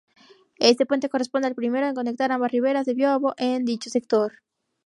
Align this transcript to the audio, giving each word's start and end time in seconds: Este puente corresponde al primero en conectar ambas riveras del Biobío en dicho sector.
Este 0.57 0.87
puente 0.87 1.09
corresponde 1.09 1.47
al 1.47 1.53
primero 1.53 1.85
en 1.85 1.93
conectar 1.93 2.31
ambas 2.31 2.51
riveras 2.51 2.87
del 2.87 2.95
Biobío 2.95 3.35
en 3.37 3.65
dicho 3.65 3.91
sector. 3.91 4.33